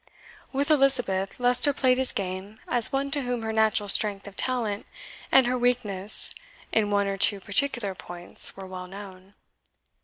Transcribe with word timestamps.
With 0.51 0.71
Elizabeth, 0.71 1.39
Leicester 1.39 1.73
played 1.73 1.99
his 1.99 2.11
game 2.11 2.59
as 2.67 2.91
one 2.91 3.11
to 3.11 3.21
whom 3.21 3.43
her 3.43 3.53
natural 3.53 3.87
strength 3.87 4.25
of 4.27 4.35
talent 4.35 4.87
and 5.31 5.45
her 5.45 5.59
weakness 5.59 6.31
in 6.71 6.89
one 6.89 7.05
or 7.05 7.19
two 7.19 7.39
particular 7.39 7.93
points 7.93 8.57
were 8.57 8.65
well 8.65 8.87
known. 8.87 9.35